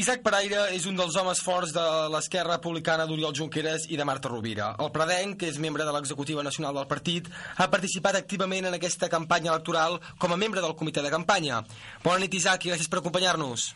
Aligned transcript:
Isaac 0.00 0.22
Pereira 0.24 0.60
és 0.72 0.86
un 0.88 0.96
dels 0.96 1.16
homes 1.20 1.42
forts 1.44 1.74
de 1.76 1.82
l'esquerra 2.08 2.54
republicana 2.54 3.04
d'Oriol 3.04 3.34
Junqueras 3.36 3.82
i 3.92 3.98
de 4.00 4.04
Marta 4.08 4.30
Rovira. 4.32 4.70
El 4.80 4.88
Predenc, 4.94 5.36
que 5.42 5.50
és 5.52 5.58
membre 5.60 5.84
de 5.84 5.92
l'executiva 5.92 6.44
nacional 6.46 6.78
del 6.78 6.86
partit, 6.88 7.28
ha 7.60 7.66
participat 7.68 8.16
activament 8.16 8.64
en 8.70 8.76
aquesta 8.78 9.10
campanya 9.12 9.50
electoral 9.52 9.98
com 10.22 10.32
a 10.32 10.38
membre 10.40 10.62
del 10.64 10.72
comitè 10.78 11.04
de 11.04 11.10
campanya. 11.12 11.60
Bona 12.06 12.22
nit, 12.22 12.38
Isaac, 12.38 12.64
i 12.64 12.72
gràcies 12.72 12.88
per 12.88 13.02
acompanyar-nos. 13.02 13.66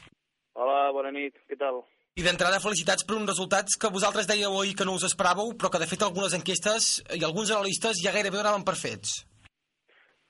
Hola, 0.56 0.78
bona 0.96 1.12
nit, 1.12 1.36
què 1.44 1.60
tal? 1.60 1.82
I 2.16 2.24
d'entrada, 2.24 2.62
felicitats 2.62 3.04
per 3.04 3.18
uns 3.18 3.28
resultats 3.34 3.76
que 3.76 3.92
vosaltres 3.92 4.30
dèieu 4.30 4.56
ahir 4.62 4.78
que 4.78 4.88
no 4.88 4.96
us 4.96 5.04
esperàveu, 5.10 5.52
però 5.58 5.68
que 5.68 5.82
de 5.82 5.90
fet 5.90 6.08
algunes 6.08 6.38
enquestes 6.40 7.02
i 7.18 7.20
alguns 7.20 7.52
analistes 7.52 8.00
ja 8.00 8.16
gairebé 8.16 8.40
donaven 8.40 8.64
per 8.64 8.78
fets. 8.80 9.26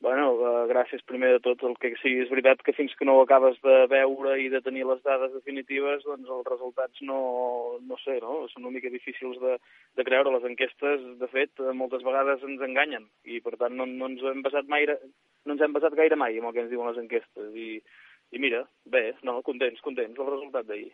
Bueno, 0.04 0.24
uh, 0.36 0.66
gràcies 0.68 1.00
primer 1.08 1.30
de 1.32 1.38
tot. 1.40 1.62
El 1.64 1.78
que 1.80 1.94
sí, 2.02 2.10
és 2.20 2.28
veritat 2.28 2.60
que 2.66 2.74
fins 2.76 2.92
que 2.98 3.06
no 3.08 3.14
ho 3.16 3.22
acabes 3.22 3.56
de 3.64 3.76
veure 3.88 4.34
i 4.42 4.50
de 4.52 4.60
tenir 4.66 4.82
les 4.84 5.00
dades 5.06 5.32
definitives, 5.32 6.04
doncs 6.04 6.28
els 6.34 6.50
resultats 6.50 7.00
no, 7.08 7.20
no 7.88 7.96
sé, 8.02 8.18
no? 8.20 8.42
Són 8.52 8.66
una 8.66 8.74
mica 8.74 8.92
difícils 8.92 9.40
de, 9.40 9.56
de 9.96 10.06
creure. 10.10 10.34
Les 10.34 10.44
enquestes, 10.50 11.06
de 11.22 11.30
fet, 11.32 11.64
moltes 11.80 12.04
vegades 12.04 12.44
ens 12.44 12.66
enganyen 12.68 13.08
i, 13.24 13.40
per 13.46 13.56
tant, 13.56 13.72
no, 13.80 13.88
no 13.88 14.12
ens 14.12 14.28
hem 14.28 14.44
basat 14.44 14.68
mai, 14.68 14.84
no 14.92 15.56
ens 15.56 15.64
hem 15.64 15.78
basat 15.78 15.96
gaire 15.96 16.20
mai 16.20 16.36
en 16.36 16.50
el 16.50 16.52
que 16.52 16.66
ens 16.66 16.72
diuen 16.74 16.92
les 16.92 17.00
enquestes. 17.06 17.56
I, 17.56 17.80
i 18.36 18.44
mira, 18.44 18.60
bé, 18.84 19.06
no, 19.24 19.40
contents, 19.48 19.80
contents, 19.88 20.20
el 20.20 20.32
resultat 20.34 20.68
d'ahir. 20.68 20.92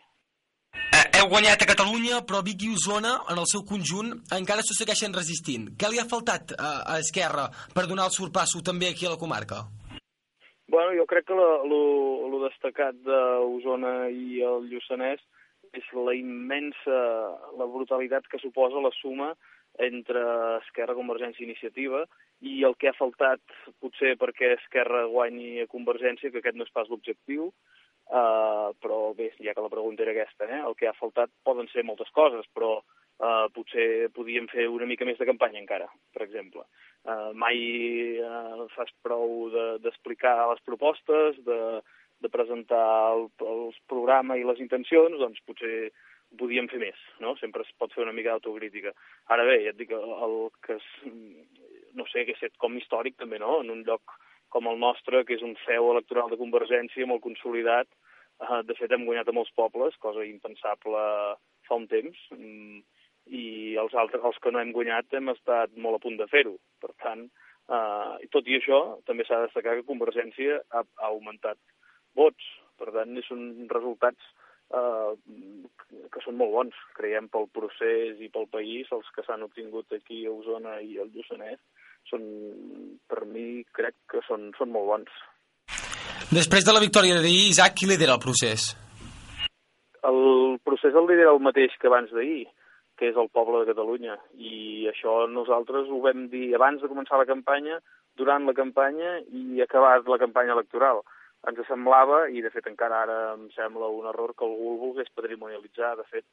Heu 1.21 1.27
guanyat 1.29 1.61
a 1.61 1.67
Catalunya, 1.69 2.19
però 2.25 2.39
Vic 2.41 2.63
i 2.65 2.71
Osona, 2.73 3.11
en 3.29 3.37
el 3.37 3.45
seu 3.45 3.61
conjunt, 3.61 4.07
encara 4.33 4.63
s'ho 4.65 4.73
segueixen 4.73 5.13
resistint. 5.13 5.67
Què 5.77 5.91
li 5.91 5.99
ha 6.01 6.05
faltat 6.09 6.55
a, 6.57 6.71
a 6.81 6.95
Esquerra 7.03 7.43
per 7.75 7.83
donar 7.85 8.07
el 8.09 8.15
sorpasso 8.15 8.63
també 8.65 8.87
aquí 8.89 9.05
a 9.05 9.11
la 9.11 9.19
comarca? 9.21 9.59
Bueno, 10.73 10.95
jo 10.97 11.05
crec 11.11 11.27
que 11.29 11.37
el 11.37 12.37
destacat 12.47 12.97
d'Osona 13.05 13.93
i 14.09 14.41
el 14.47 14.65
Lluçanès 14.71 15.21
és 15.77 15.93
la 15.93 16.15
immensa, 16.17 16.97
la 17.59 17.69
brutalitat 17.69 18.25
que 18.25 18.41
suposa 18.41 18.81
la 18.81 18.93
suma 18.97 19.35
entre 19.77 20.23
Esquerra, 20.63 20.97
Convergència 20.97 21.45
i 21.45 21.51
Iniciativa 21.51 22.01
i 22.41 22.63
el 22.65 22.73
que 22.81 22.89
ha 22.89 22.97
faltat 22.97 23.45
potser 23.77 24.15
perquè 24.17 24.55
Esquerra 24.55 25.05
guanyi 25.13 25.61
a 25.61 25.69
Convergència, 25.69 26.33
que 26.33 26.41
aquest 26.41 26.57
no 26.57 26.65
és 26.65 26.73
pas 26.73 26.89
l'objectiu, 26.89 27.51
Uh, 28.11 28.73
però 28.83 29.13
bé, 29.15 29.29
ja 29.39 29.53
que 29.55 29.63
la 29.63 29.71
pregunta 29.71 30.03
era 30.03 30.11
aquesta, 30.11 30.47
eh? 30.47 30.59
el 30.67 30.75
que 30.75 30.89
ha 30.89 30.97
faltat 30.97 31.31
poden 31.47 31.69
ser 31.71 31.85
moltes 31.87 32.09
coses, 32.11 32.43
però 32.51 32.73
uh, 32.81 33.47
potser 33.55 34.09
podíem 34.15 34.49
fer 34.51 34.65
una 34.67 34.87
mica 34.89 35.07
més 35.07 35.19
de 35.21 35.27
campanya 35.29 35.61
encara, 35.61 35.87
per 36.11 36.25
exemple. 36.25 36.65
Uh, 37.07 37.31
mai 37.37 37.61
uh, 38.19 38.65
fas 38.75 38.91
prou 39.05 39.47
d'explicar 39.83 40.35
de, 40.41 40.47
les 40.51 40.63
propostes, 40.67 41.39
de, 41.47 41.59
de 42.21 42.31
presentar 42.33 42.85
el, 43.13 43.29
el 43.47 43.63
programa 43.91 44.35
i 44.37 44.43
les 44.47 44.59
intencions, 44.59 45.15
doncs 45.21 45.39
potser 45.47 45.91
podíem 46.39 46.67
fer 46.71 46.79
més, 46.83 46.99
no? 47.23 47.35
Sempre 47.39 47.65
es 47.65 47.71
pot 47.79 47.91
fer 47.95 48.03
una 48.05 48.15
mica 48.15 48.35
d'autocrítica. 48.35 48.93
Ara 49.33 49.45
bé, 49.47 49.57
ja 49.65 49.73
et 49.73 49.79
dic, 49.79 49.91
el 49.91 50.35
que 50.63 50.77
és, 50.77 50.91
no 51.97 52.05
sé, 52.11 52.23
que 52.27 52.35
és 52.37 52.59
com 52.61 52.77
històric 52.79 53.17
també, 53.19 53.39
no? 53.41 53.59
En 53.63 53.71
un 53.73 53.83
lloc 53.87 54.15
com 54.51 54.67
el 54.67 54.79
nostre, 54.79 55.23
que 55.25 55.37
és 55.37 55.43
un 55.45 55.55
feu 55.65 55.91
electoral 55.93 56.31
de 56.31 56.39
Convergència 56.39 57.07
molt 57.09 57.23
consolidat. 57.23 57.87
Uh, 58.41 58.61
de 58.67 58.75
fet, 58.77 58.91
hem 58.91 59.05
guanyat 59.07 59.29
a 59.29 59.35
molts 59.35 59.53
pobles, 59.57 59.95
cosa 60.03 60.25
impensable 60.27 61.03
fa 61.67 61.77
un 61.77 61.87
temps, 61.91 62.17
mm, 62.35 62.81
i 63.31 63.45
els 63.81 63.93
altres, 63.93 64.23
els 64.27 64.39
que 64.43 64.51
no 64.51 64.59
hem 64.59 64.73
guanyat, 64.75 65.13
hem 65.13 65.29
estat 65.33 65.75
molt 65.77 65.99
a 65.99 66.03
punt 66.03 66.17
de 66.19 66.27
fer-ho. 66.31 66.55
Per 66.83 66.91
tant, 67.03 67.27
uh, 67.69 68.17
tot 68.33 68.49
i 68.49 68.57
això, 68.57 68.81
també 69.07 69.27
s'ha 69.27 69.39
de 69.39 69.49
destacar 69.49 69.77
que 69.77 69.87
Convergència 69.87 70.59
ha, 70.71 70.83
ha 70.83 71.11
augmentat 71.13 71.59
vots. 72.17 72.49
Per 72.81 72.89
tant, 72.95 73.13
són 73.27 73.69
resultats 73.69 74.31
uh, 74.73 75.13
que 76.11 76.23
són 76.25 76.39
molt 76.39 76.55
bons, 76.55 76.81
creiem, 76.97 77.29
pel 77.31 77.47
procés 77.53 78.19
i 78.19 78.31
pel 78.33 78.49
país, 78.51 78.89
els 78.95 79.07
que 79.15 79.23
s'han 79.27 79.45
obtingut 79.47 79.93
aquí 79.95 80.25
a 80.25 80.33
Osona 80.33 80.79
i 80.81 80.97
al 80.99 81.13
Lluçanès, 81.13 81.61
són, 82.09 82.23
per 83.09 83.25
mi, 83.25 83.63
crec 83.75 83.95
que 84.11 84.23
són, 84.27 84.49
són 84.57 84.73
molt 84.73 84.89
bons. 84.93 85.19
Després 86.31 86.65
de 86.65 86.73
la 86.73 86.81
victòria 86.83 87.19
d'ahir, 87.19 87.51
Isaac, 87.51 87.75
qui 87.77 87.89
lidera 87.89 88.15
el 88.17 88.23
procés? 88.23 88.71
El 90.07 90.57
procés 90.65 90.95
el 90.97 91.07
lidera 91.09 91.33
el 91.35 91.41
mateix 91.43 91.75
que 91.79 91.89
abans 91.91 92.11
d'ahir, 92.15 92.45
que 92.97 93.09
és 93.11 93.17
el 93.17 93.29
poble 93.33 93.61
de 93.61 93.73
Catalunya. 93.73 94.17
I 94.37 94.87
això 94.91 95.25
nosaltres 95.29 95.89
ho 95.89 95.99
vam 96.05 96.29
dir 96.31 96.53
abans 96.55 96.81
de 96.81 96.89
començar 96.89 97.19
la 97.19 97.29
campanya, 97.29 97.81
durant 98.17 98.45
la 98.45 98.53
campanya 98.53 99.17
i 99.31 99.61
acabat 99.63 100.07
la 100.07 100.19
campanya 100.21 100.55
electoral. 100.57 101.01
Ens 101.49 101.61
semblava, 101.65 102.27
i 102.29 102.41
de 102.45 102.51
fet 102.53 102.67
encara 102.69 103.01
ara 103.05 103.19
em 103.33 103.47
sembla 103.55 103.89
un 103.89 104.07
error, 104.11 104.35
que 104.37 104.45
algú 104.45 104.73
el 104.75 104.81
volgués 104.81 105.09
patrimonialitzar. 105.15 105.95
De 105.97 106.05
fet, 106.11 106.25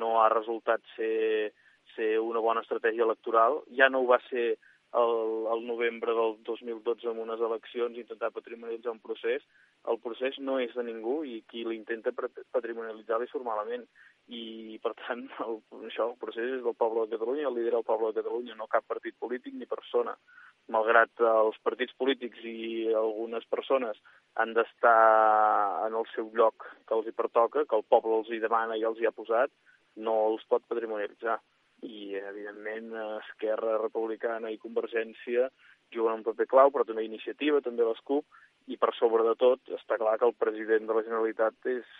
no 0.00 0.22
ha 0.22 0.30
resultat 0.32 0.80
ser, 0.94 1.52
ser 1.94 2.14
una 2.20 2.40
bona 2.40 2.62
estratègia 2.64 3.04
electoral. 3.04 3.60
Ja 3.76 3.90
no 3.92 4.02
ho 4.02 4.08
va 4.08 4.20
ser 4.30 4.54
el, 4.94 5.46
el 5.52 5.66
novembre 5.66 6.14
del 6.14 6.36
2012 6.44 7.08
en 7.10 7.18
unes 7.18 7.40
eleccions 7.40 7.98
intentar 7.98 8.30
patrimonialitzar 8.32 8.92
un 8.92 9.00
procés, 9.02 9.42
el 9.90 9.98
procés 10.00 10.38
no 10.38 10.58
és 10.62 10.74
de 10.76 10.84
ningú 10.86 11.16
i 11.26 11.40
qui 11.50 11.64
l'intenta 11.66 12.12
patrimonialitzar 12.14 13.18
li 13.20 13.28
surt 13.30 13.44
malament. 13.46 13.84
I, 14.32 14.78
per 14.84 14.94
tant, 15.02 15.26
el, 15.44 15.58
això, 15.90 16.08
el 16.12 16.18
procés 16.20 16.54
és 16.58 16.62
del 16.64 16.76
poble 16.78 17.04
de 17.04 17.18
Catalunya, 17.18 17.48
el 17.50 17.58
lidera 17.58 17.82
el 17.82 17.88
poble 17.88 18.12
de 18.12 18.22
Catalunya, 18.22 18.56
no 18.56 18.70
cap 18.70 18.86
partit 18.88 19.18
polític 19.20 19.56
ni 19.58 19.68
persona. 19.68 20.14
Malgrat 20.72 21.20
els 21.28 21.58
partits 21.66 21.92
polítics 22.00 22.40
i 22.48 22.94
algunes 22.96 23.44
persones 23.52 23.98
han 24.40 24.54
d'estar 24.56 25.00
en 25.88 25.98
el 25.98 26.08
seu 26.14 26.30
lloc 26.38 26.64
que 26.88 26.96
els 26.96 27.10
hi 27.10 27.16
pertoca, 27.18 27.66
que 27.68 27.76
el 27.76 27.84
poble 27.84 28.22
els 28.22 28.30
hi 28.32 28.40
demana 28.40 28.78
i 28.80 28.86
els 28.88 29.02
hi 29.02 29.10
ha 29.10 29.12
posat, 29.12 29.52
no 30.00 30.14
els 30.30 30.46
pot 30.48 30.64
patrimonialitzar 30.70 31.36
i, 31.84 32.14
evidentment, 32.18 32.92
Esquerra 33.20 33.76
Republicana 33.82 34.50
i 34.52 34.60
Convergència 34.62 35.48
juguen 35.94 36.20
un 36.20 36.26
paper 36.26 36.46
clau, 36.50 36.72
però 36.74 36.86
també 36.88 37.04
Iniciativa, 37.06 37.60
també 37.64 37.86
les 37.86 38.00
CUP, 38.08 38.24
i 38.72 38.78
per 38.80 38.94
sobre 38.96 39.26
de 39.26 39.34
tot 39.40 39.74
està 39.76 39.98
clar 40.00 40.16
que 40.18 40.26
el 40.28 40.36
president 40.40 40.88
de 40.88 40.96
la 40.96 41.04
Generalitat 41.04 41.68
és, 41.74 41.90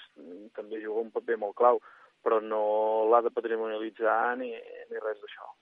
també 0.57 0.81
juga 0.81 1.05
un 1.05 1.13
paper 1.13 1.37
molt 1.43 1.57
clau, 1.59 1.83
però 2.25 2.41
no 2.41 2.65
l'ha 3.11 3.21
de 3.27 3.33
patrimonialitzar 3.35 4.39
ni, 4.41 4.51
ni 4.55 5.05
res 5.05 5.21
d'això. 5.21 5.53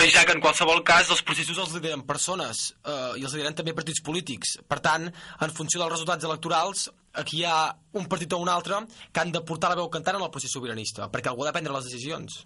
Ja 0.00 0.22
que 0.24 0.32
en 0.32 0.40
qualsevol 0.40 0.80
cas 0.86 1.10
els 1.12 1.20
processos 1.26 1.58
els 1.60 1.72
lideren 1.76 2.06
persones 2.08 2.70
eh, 2.88 3.18
i 3.20 3.24
els 3.24 3.34
lideren 3.34 3.56
també 3.56 3.74
partits 3.76 4.00
polítics. 4.04 4.54
Per 4.68 4.78
tant, 4.84 5.08
en 5.08 5.52
funció 5.56 5.80
dels 5.80 5.92
resultats 5.92 6.24
electorals, 6.24 6.86
aquí 7.20 7.40
hi 7.40 7.44
ha 7.48 7.58
un 8.00 8.08
partit 8.08 8.32
o 8.32 8.38
un 8.40 8.48
altre 8.48 8.78
que 9.12 9.20
han 9.20 9.32
de 9.34 9.42
portar 9.44 9.72
la 9.72 9.80
veu 9.82 9.90
cantant 9.92 10.16
en 10.16 10.24
el 10.24 10.32
procés 10.32 10.56
sobiranista, 10.56 11.10
perquè 11.12 11.28
algú 11.32 11.44
ha 11.44 11.50
de 11.50 11.56
prendre 11.58 11.76
les 11.76 11.90
decisions 11.90 12.40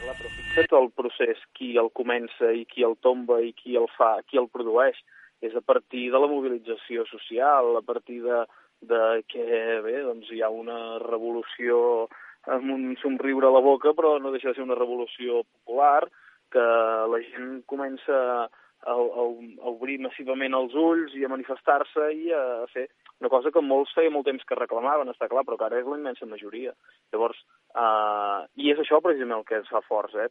clar, 0.00 0.16
però 0.18 0.30
fixa't 0.36 0.76
el 0.78 0.90
procés, 0.96 1.40
qui 1.56 1.74
el 1.80 1.90
comença 1.98 2.52
i 2.56 2.64
qui 2.70 2.86
el 2.86 2.96
tomba 3.04 3.40
i 3.44 3.52
qui 3.58 3.76
el 3.76 3.88
fa, 3.96 4.14
qui 4.28 4.40
el 4.40 4.48
produeix, 4.52 4.98
és 5.42 5.54
a 5.58 5.60
partir 5.60 6.08
de 6.12 6.20
la 6.22 6.30
mobilització 6.30 7.04
social, 7.10 7.76
a 7.76 7.84
partir 7.84 8.20
de, 8.22 8.44
de 8.88 9.02
que 9.28 9.44
bé, 9.84 9.96
doncs 10.06 10.30
hi 10.30 10.42
ha 10.42 10.50
una 10.54 10.98
revolució 11.02 12.08
amb 12.50 12.72
un 12.74 12.96
somriure 13.02 13.48
a 13.48 13.54
la 13.54 13.62
boca, 13.62 13.92
però 13.94 14.16
no 14.18 14.32
deixa 14.34 14.50
de 14.50 14.58
ser 14.58 14.66
una 14.66 14.78
revolució 14.78 15.42
popular, 15.44 16.06
que 16.52 16.64
la 17.12 17.20
gent 17.30 17.62
comença 17.66 18.48
a, 18.82 18.94
a, 18.94 19.24
a 19.62 19.70
obrir 19.70 20.00
massivament 20.02 20.54
els 20.58 20.74
ulls 20.74 21.14
i 21.18 21.24
a 21.24 21.30
manifestar-se 21.30 22.10
i 22.18 22.32
a 22.34 22.42
fer 22.72 22.88
una 23.22 23.30
cosa 23.30 23.52
que 23.54 23.62
molts 23.62 23.92
feia 23.94 24.10
molt 24.10 24.26
temps 24.26 24.42
que 24.48 24.58
reclamaven, 24.58 25.12
està 25.12 25.28
clar, 25.30 25.44
però 25.46 25.54
que 25.58 25.68
ara 25.68 25.78
és 25.78 25.86
la 25.86 25.98
immensa 26.00 26.26
majoria. 26.26 26.72
Llavors, 27.14 27.38
uh, 27.78 28.42
i 28.58 28.72
és 28.72 28.80
això 28.82 28.98
precisament 28.98 29.38
el 29.38 29.46
que 29.46 29.60
ens 29.60 29.70
fa 29.70 29.78
forts, 29.86 30.16
eh? 30.18 30.26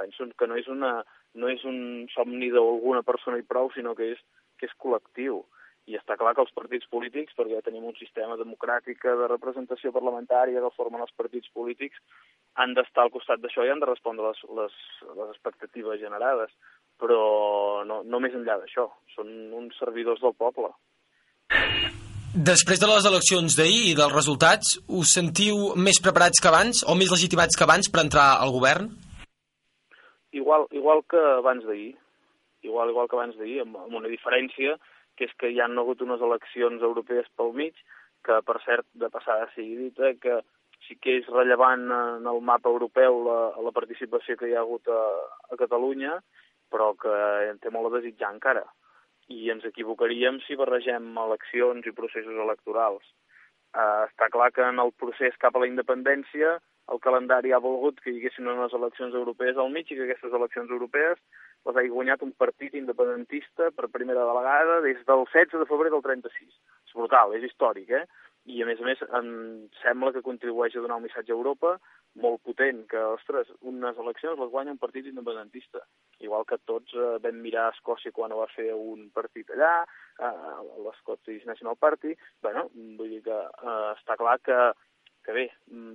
Penso 0.00 0.24
que 0.40 0.48
no 0.48 0.56
és, 0.56 0.70
una, 0.72 0.94
no 1.36 1.50
és 1.52 1.66
un 1.68 2.08
somni 2.14 2.48
d'alguna 2.54 3.04
persona 3.04 3.36
i 3.36 3.44
prou, 3.44 3.68
sinó 3.74 3.92
que 3.98 4.14
és, 4.14 4.22
que 4.56 4.70
és 4.70 4.76
col·lectiu. 4.80 5.42
I 5.90 5.98
està 5.98 6.16
clar 6.16 6.32
que 6.36 6.44
els 6.44 6.52
partits 6.56 6.88
polítics, 6.88 7.36
perquè 7.36 7.60
tenim 7.66 7.84
un 7.88 7.96
sistema 7.98 8.40
democràtic 8.40 9.04
de 9.04 9.28
representació 9.28 9.92
parlamentària 9.92 10.64
que 10.64 10.74
formen 10.76 11.04
els 11.04 11.12
partits 11.20 11.52
polítics, 11.52 12.00
han 12.56 12.72
d'estar 12.76 13.04
al 13.04 13.12
costat 13.12 13.44
d'això 13.44 13.68
i 13.68 13.72
han 13.72 13.84
de 13.84 13.88
respondre 13.90 14.32
les, 14.32 14.44
les, 14.58 14.76
les 15.16 15.32
expectatives 15.34 16.00
generades. 16.00 16.56
Però 17.00 17.20
no, 17.88 18.02
no 18.04 18.20
més 18.20 18.34
enllà 18.36 18.58
d'això, 18.60 18.86
són 19.16 19.30
uns 19.56 19.78
servidors 19.80 20.20
del 20.20 20.36
poble. 20.36 20.68
Després 22.30 22.78
de 22.78 22.86
les 22.86 23.06
eleccions 23.08 23.56
d'ahir 23.58 23.80
i 23.90 23.94
dels 23.98 24.12
resultats, 24.14 24.76
us 24.86 25.14
sentiu 25.16 25.72
més 25.74 25.98
preparats 26.04 26.38
que 26.38 26.50
abans 26.50 26.84
o 26.86 26.94
més 26.94 27.10
legitimats 27.10 27.58
que 27.58 27.66
abans 27.66 27.90
per 27.90 28.04
entrar 28.04 28.28
al 28.38 28.52
govern? 28.54 28.86
Igual, 30.30 30.68
igual 30.70 31.02
que 31.10 31.18
abans 31.40 31.66
d'ahir. 31.66 31.96
Igual, 32.62 32.92
igual 32.92 33.08
que 33.08 33.16
abans 33.16 33.36
d'ahir, 33.40 33.62
amb, 33.64 33.80
amb 33.80 33.96
una 33.98 34.12
diferència, 34.12 34.76
que 35.16 35.26
és 35.26 35.34
que 35.40 35.50
hi 35.50 35.58
han 35.64 35.74
hagut 35.80 36.04
unes 36.04 36.22
eleccions 36.22 36.84
europees 36.86 37.26
pel 37.36 37.50
mig, 37.56 37.74
que 38.22 38.36
per 38.46 38.60
cert, 38.66 38.86
de 38.94 39.08
passada 39.10 39.48
sigui 39.56 39.88
dita, 39.88 40.12
que 40.22 40.38
sí 40.86 40.96
que 41.02 41.18
és 41.20 41.28
rellevant 41.32 41.88
en 41.92 42.28
el 42.30 42.40
mapa 42.46 42.70
europeu 42.70 43.20
la, 43.26 43.40
la 43.64 43.72
participació 43.74 44.36
que 44.38 44.48
hi 44.48 44.54
ha 44.56 44.62
hagut 44.62 44.88
a, 44.88 45.02
a 45.50 45.58
Catalunya, 45.60 46.20
però 46.70 46.92
que 46.94 47.14
en 47.50 47.58
té 47.58 47.72
molt 47.74 47.90
a 47.90 47.98
desitjar 47.98 48.32
encara 48.34 48.64
i 49.30 49.50
ens 49.52 49.64
equivocaríem 49.68 50.40
si 50.46 50.58
barregem 50.58 51.12
eleccions 51.24 51.86
i 51.86 51.96
processos 51.96 52.38
electorals. 52.46 53.04
eh, 53.70 54.02
està 54.08 54.26
clar 54.34 54.50
que 54.50 54.62
en 54.66 54.80
el 54.82 54.90
procés 54.98 55.36
cap 55.38 55.54
a 55.54 55.60
la 55.62 55.68
independència 55.70 56.58
el 56.90 56.98
calendari 56.98 57.52
ha 57.54 57.60
volgut 57.62 58.00
que 58.02 58.10
hi 58.10 58.18
haguessin 58.18 58.48
unes 58.50 58.72
eleccions 58.74 59.14
europees 59.14 59.56
al 59.56 59.70
mig 59.70 59.90
i 59.90 59.96
que 59.98 60.06
aquestes 60.08 60.32
eleccions 60.38 60.72
europees 60.74 61.20
les 61.68 61.76
hagi 61.76 61.92
guanyat 61.92 62.24
un 62.26 62.32
partit 62.42 62.74
independentista 62.74 63.70
per 63.76 63.92
primera 63.94 64.24
vegada 64.26 64.80
des 64.86 64.98
del 65.06 65.22
16 65.28 65.62
de 65.62 65.68
febrer 65.70 65.92
del 65.94 66.02
36. 66.02 66.48
És 66.88 66.96
brutal, 66.96 67.36
és 67.38 67.46
històric, 67.46 67.92
eh? 68.00 68.04
I 68.50 68.62
a 68.64 68.66
més 68.66 68.80
a 68.80 68.88
més 68.88 69.02
em 69.20 69.30
sembla 69.82 70.12
que 70.16 70.24
contribueix 70.26 70.74
a 70.74 70.82
donar 70.82 70.98
un 70.98 71.06
missatge 71.06 71.30
a 71.30 71.38
Europa 71.38 71.76
molt 72.18 72.42
potent, 72.42 72.82
que, 72.90 73.00
ostres, 73.14 73.50
unes 73.70 73.98
eleccions 74.02 74.38
les 74.40 74.50
guanya 74.50 74.74
un 74.74 74.80
partit 74.82 75.06
independentista. 75.06 75.82
Igual 76.20 76.44
que 76.48 76.58
tots 76.66 76.94
eh, 76.96 77.18
vam 77.22 77.38
mirar 77.44 77.68
a 77.68 77.74
Escòcia 77.76 78.12
quan 78.12 78.34
va 78.36 78.48
fer 78.54 78.72
un 78.74 79.08
partit 79.14 79.50
allà, 79.54 79.84
eh, 80.18 80.32
l'Scottish 80.84 81.46
National 81.46 81.78
Party, 81.78 82.16
bueno, 82.42 82.66
vull 82.98 83.14
dir 83.14 83.22
que 83.28 83.38
eh, 83.38 83.90
està 83.94 84.18
clar 84.20 84.38
que, 84.42 84.58
que 85.26 85.36
bé, 85.36 85.46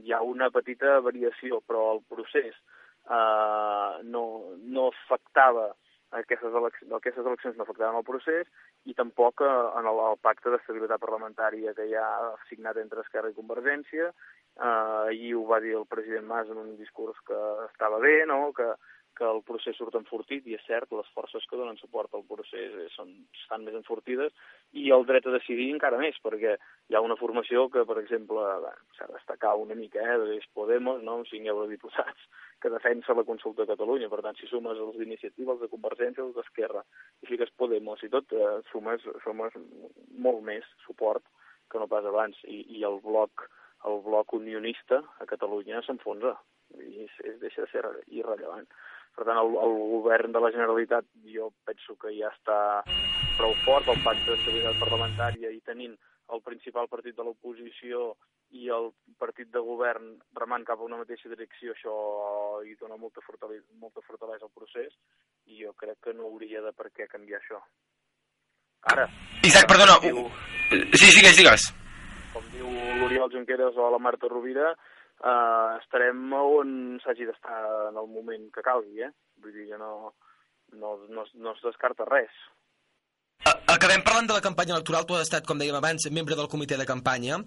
hi 0.06 0.15
ha 0.15 0.21
una 0.23 0.50
petita 0.56 1.00
variació, 1.03 1.59
però 1.67 1.89
el 1.97 2.03
procés 2.07 2.56
eh, 2.56 4.03
no, 4.07 4.25
no 4.63 4.89
afectava 4.94 5.73
aquestes, 6.19 6.53
eleccions, 6.62 6.94
aquestes 6.97 7.25
eleccions 7.25 7.57
no 7.57 7.65
afectaven 7.65 8.00
el 8.00 8.07
procés 8.07 8.50
i 8.85 8.95
tampoc 8.97 9.44
eh, 9.45 9.51
en 9.79 9.89
el, 9.91 10.01
el 10.12 10.19
pacte 10.23 10.53
d'estabilitat 10.53 11.03
parlamentària 11.03 11.75
que 11.77 11.88
hi 11.89 11.95
ha 12.00 12.09
signat 12.50 12.79
entre 12.81 13.03
Esquerra 13.06 13.31
i 13.33 13.38
Convergència. 13.38 14.12
Eh, 14.56 14.67
ahir 15.12 15.33
ho 15.35 15.45
va 15.50 15.62
dir 15.63 15.75
el 15.79 15.88
president 15.91 16.27
Mas 16.29 16.51
en 16.51 16.62
un 16.62 16.75
discurs 16.79 17.19
que 17.27 17.41
estava 17.69 18.00
bé, 18.03 18.17
no? 18.29 18.53
que, 18.57 18.69
que 19.15 19.25
el 19.27 19.41
procés 19.47 19.77
surt 19.79 19.95
enfortit, 19.97 20.45
i 20.47 20.56
és 20.57 20.63
cert, 20.67 20.91
les 20.91 21.09
forces 21.15 21.45
que 21.50 21.57
donen 21.59 21.77
suport 21.79 22.13
al 22.13 22.25
procés 22.27 22.73
eh, 22.75 22.88
són, 22.95 23.12
estan 23.39 23.63
més 23.65 23.77
enfortides, 23.79 24.33
i 24.75 24.89
el 24.95 25.06
dret 25.07 25.27
a 25.27 25.33
decidir 25.35 25.69
encara 25.73 26.00
més, 26.01 26.17
perquè 26.23 26.56
hi 26.56 26.97
ha 26.97 27.03
una 27.03 27.17
formació 27.19 27.67
que, 27.73 27.85
per 27.88 27.97
exemple, 28.01 28.44
s'ha 28.97 29.09
de 29.09 29.17
destacar 29.17 29.56
una 29.62 29.77
mica, 29.79 30.03
eh, 30.03 30.38
és 30.38 30.47
Podemos, 30.57 31.01
no? 31.03 31.21
cinc 31.31 31.47
eurodiputats, 31.51 32.27
que 32.62 32.71
defensa 32.73 33.15
la 33.17 33.27
consulta 33.27 33.63
a 33.63 33.71
Catalunya. 33.71 34.12
Per 34.12 34.21
tant, 34.25 34.38
si 34.39 34.50
sumes 34.51 34.79
els 34.79 35.00
d'iniciativa, 35.00 35.56
els 35.56 35.63
de 35.63 35.71
Convergència, 35.71 36.23
els 36.25 36.35
d'Esquerra, 36.38 36.83
i 37.23 37.31
fiques 37.31 37.53
Podemos 37.59 38.03
i 38.03 38.12
tot, 38.13 38.35
eh, 38.35 38.56
sumes, 38.71 39.03
sumes 39.23 39.59
molt 40.27 40.44
més 40.44 40.67
suport 40.85 41.23
que 41.71 41.79
no 41.81 41.88
pas 41.91 42.06
abans. 42.06 42.38
I, 42.45 42.65
i 42.79 42.83
el 42.88 43.00
bloc 43.03 43.47
el 43.85 44.01
bloc 44.01 44.33
unionista 44.33 45.01
a 45.21 45.27
Catalunya 45.29 45.81
s'enfonsa 45.85 46.33
i 46.81 47.06
es, 47.06 47.17
es 47.31 47.39
deixa 47.41 47.65
de 47.65 47.71
ser 47.71 47.83
irrellevant. 48.07 48.65
Per 49.15 49.23
tant, 49.23 49.39
el, 49.39 49.53
el 49.63 49.75
govern 49.95 50.33
de 50.35 50.41
la 50.44 50.51
Generalitat 50.51 51.07
jo 51.31 51.51
penso 51.67 51.95
que 52.01 52.12
ja 52.17 52.31
està 52.33 52.57
prou 53.38 53.56
fort, 53.63 53.88
el 53.91 54.01
pacte 54.03 54.31
d'estabilitat 54.31 54.79
parlamentària 54.81 55.51
i 55.51 55.62
tenint 55.63 55.95
el 56.35 56.41
principal 56.41 56.88
partit 56.91 57.15
de 57.15 57.23
l'oposició 57.23 58.15
i 58.56 58.69
el 58.71 58.89
partit 59.19 59.50
de 59.53 59.62
govern 59.63 60.15
remant 60.39 60.65
cap 60.67 60.79
a 60.79 60.88
una 60.88 61.00
mateixa 61.01 61.29
direcció, 61.31 61.73
això 61.73 61.95
hi 62.65 62.75
dona 62.79 62.97
molta 62.97 63.23
fortalesa, 63.25 63.65
molta 63.81 64.03
fortalesa 64.06 64.47
al 64.47 64.53
procés 64.56 64.94
i 65.51 65.63
jo 65.63 65.73
crec 65.79 66.00
que 66.07 66.15
no 66.17 66.29
hauria 66.29 66.63
de 66.65 66.73
per 66.73 66.91
què 66.91 67.09
canviar 67.12 67.41
això. 67.41 67.62
Ara... 68.94 69.07
Isaac, 69.47 69.67
perdona... 69.69 69.97
Diu, 70.03 70.25
sí, 70.94 71.09
digues, 71.17 71.39
digues. 71.39 71.69
Com 72.33 72.45
diu 72.53 72.69
l'Oriol 73.01 73.31
Junqueras 73.33 73.77
o 73.79 73.89
la 73.94 74.01
Marta 74.01 74.29
Rovira, 74.31 74.73
eh, 75.31 75.77
estarem 75.81 76.22
on 76.38 76.75
s'hagi 77.04 77.27
d'estar 77.30 77.62
en 77.89 78.00
el 78.01 78.10
moment 78.12 78.50
que 78.54 78.66
calgui, 78.66 79.01
eh? 79.07 79.12
Vull 79.42 79.56
dir 79.57 79.69
que 79.72 79.80
no, 79.81 80.13
no, 80.74 80.95
no, 81.10 81.25
no 81.33 81.56
es 81.56 81.63
descarta 81.66 82.07
res. 82.10 82.36
Acabem 83.76 84.00
parlant 84.08 84.28
de 84.30 84.34
la 84.34 84.42
campanya 84.42 84.72
electoral. 84.72 85.04
Tu 85.04 85.16
has 85.18 85.26
estat, 85.26 85.44
com 85.44 85.60
dèiem 85.60 85.76
abans, 85.76 86.06
membre 86.16 86.36
del 86.40 86.48
comitè 86.48 86.78
de 86.80 86.86
campanya. 86.88 87.42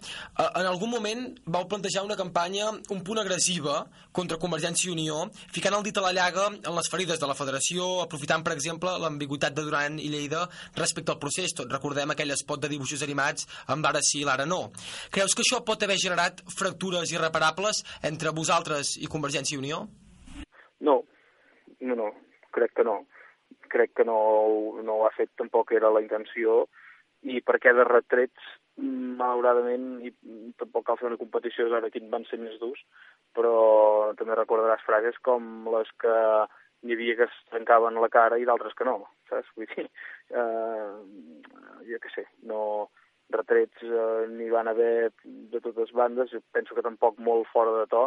En 0.45 0.67
algun 0.69 0.91
moment 0.93 1.23
vau 1.49 1.65
plantejar 1.71 2.03
una 2.05 2.19
campanya 2.21 2.67
un 2.93 3.01
punt 3.07 3.21
agressiva 3.23 3.79
contra 4.13 4.37
Convergència 4.43 4.91
i 4.91 4.93
Unió, 4.93 5.23
ficant 5.57 5.79
el 5.79 5.87
dit 5.87 5.97
a 5.97 6.05
la 6.05 6.13
llaga 6.13 6.45
en 6.53 6.77
les 6.77 6.93
ferides 6.93 7.23
de 7.23 7.31
la 7.31 7.39
federació, 7.39 7.89
aprofitant, 8.05 8.45
per 8.45 8.53
exemple, 8.59 8.93
l'ambigüitat 9.01 9.57
de 9.57 9.65
Duran 9.65 9.97
i 9.97 10.13
Lleida 10.13 10.45
respecte 10.77 11.17
al 11.17 11.21
procés. 11.23 11.57
Tot 11.57 11.73
recordem 11.73 12.13
aquell 12.13 12.37
espot 12.37 12.61
de 12.61 12.75
dibuixos 12.77 13.07
animats 13.09 13.49
amb 13.67 13.89
l'ara 13.89 14.05
sí 14.05 14.21
i 14.21 14.29
l'ara 14.29 14.45
no. 14.45 14.67
Creus 15.15 15.33
que 15.33 15.47
això 15.47 15.65
pot 15.65 15.83
haver 15.83 15.97
generat 15.97 16.45
fractures 16.53 17.15
irreparables 17.17 17.87
entre 18.03 18.37
vosaltres 18.37 18.99
i 19.01 19.09
Convergència 19.09 19.57
i 19.57 19.65
Unió? 19.65 19.87
No, 20.85 21.01
no, 21.81 22.03
no, 22.03 22.13
crec 22.53 22.77
que 22.77 22.85
no 22.85 23.01
crec 23.71 23.95
que 23.97 24.07
no, 24.09 24.19
no 24.85 24.99
ho 24.99 25.07
ha 25.07 25.15
fet, 25.17 25.31
tampoc 25.41 25.73
era 25.77 25.91
la 25.95 26.03
intenció, 26.05 26.65
i 27.27 27.41
perquè 27.43 27.73
de 27.75 27.85
retrets, 27.89 28.53
malauradament, 28.79 29.89
i 30.07 30.13
tampoc 30.61 30.87
cal 30.87 30.99
fer 31.01 31.09
una 31.09 31.19
competició 31.19 31.67
de 31.67 31.75
veure 31.75 31.91
quins 31.91 32.11
van 32.13 32.25
ser 32.29 32.39
més 32.39 32.59
durs, 32.63 32.81
però 33.35 34.13
també 34.19 34.37
recordaràs 34.39 34.85
frases 34.87 35.19
com 35.27 35.67
les 35.75 35.91
que 36.03 36.15
hi 36.87 36.95
havia 36.95 37.17
que 37.19 37.27
es 37.27 37.41
trencaven 37.51 37.99
la 37.99 38.11
cara 38.13 38.39
i 38.39 38.47
d'altres 38.47 38.77
que 38.79 38.87
no, 38.87 39.01
saps? 39.31 39.51
Vull 39.57 39.67
dir, 39.73 39.89
eh, 40.31 40.93
jo 41.89 41.99
què 42.05 42.13
sé, 42.15 42.25
no, 42.47 42.61
retrets 43.35 43.83
eh, 43.83 44.27
n'hi 44.31 44.49
van 44.53 44.71
haver 44.71 45.11
de 45.25 45.61
totes 45.65 45.91
bandes, 45.93 46.35
penso 46.55 46.77
que 46.77 46.87
tampoc 46.87 47.19
molt 47.19 47.51
fora 47.53 47.75
de 47.81 47.87
to, 47.91 48.05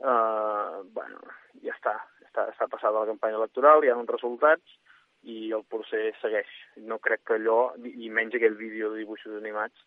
eh, 0.00 0.80
bueno, 0.96 1.20
ja 1.62 1.76
està, 1.76 1.98
està, 2.24 2.48
està 2.54 2.70
passada 2.72 3.02
la 3.02 3.10
campanya 3.12 3.40
electoral, 3.42 3.84
hi 3.84 3.92
ha 3.92 4.00
uns 4.00 4.12
resultats, 4.16 4.80
i 5.26 5.50
el 5.56 5.64
procés 5.70 6.16
segueix. 6.22 6.50
No 6.90 7.00
crec 7.02 7.24
que 7.26 7.36
allò, 7.38 7.74
i 7.82 8.10
menys 8.14 8.36
aquell 8.38 8.56
vídeo 8.58 8.92
de 8.92 9.02
dibuixos 9.02 9.36
animats, 9.40 9.82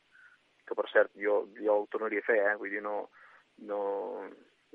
que 0.68 0.78
per 0.78 0.86
cert 0.92 1.16
jo, 1.18 1.42
jo 1.58 1.80
el 1.82 1.88
tornaria 1.94 2.22
a 2.24 2.28
fer, 2.28 2.40
eh? 2.52 2.56
vull 2.60 2.74
dir, 2.76 2.84
no, 2.86 2.98
no, 3.70 3.82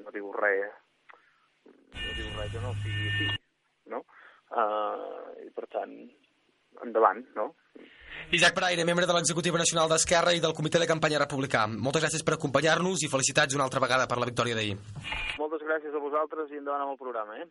no 0.02 0.14
diu 0.14 0.32
res, 0.34 0.72
no 1.66 2.14
diu 2.18 2.30
res 2.38 2.54
que 2.54 2.62
no 2.64 2.72
sigui 2.82 3.10
així, 3.10 3.28
no? 3.92 4.02
Uh, 4.54 5.34
I 5.44 5.50
per 5.54 5.68
tant, 5.72 5.94
endavant, 6.84 7.22
no? 7.38 7.52
Isaac 8.34 8.54
Braire, 8.56 8.86
membre 8.86 9.06
de 9.06 9.14
l'Executiva 9.14 9.60
Nacional 9.60 9.90
d'Esquerra 9.90 10.32
i 10.34 10.40
del 10.42 10.54
Comitè 10.56 10.80
de 10.80 10.88
Campanya 10.90 11.20
Republicà. 11.22 11.66
Moltes 11.70 12.02
gràcies 12.02 12.24
per 12.26 12.36
acompanyar-nos 12.36 13.04
i 13.04 13.10
felicitats 13.12 13.54
una 13.58 13.66
altra 13.68 13.82
vegada 13.84 14.08
per 14.10 14.18
la 14.18 14.28
victòria 14.30 14.56
d'ahir. 14.58 14.78
Moltes 15.38 15.62
gràcies 15.66 15.94
a 15.94 16.02
vosaltres 16.02 16.50
i 16.54 16.60
endavant 16.62 16.86
amb 16.86 16.94
el 16.94 17.00
programa, 17.00 17.38
eh? 17.42 17.48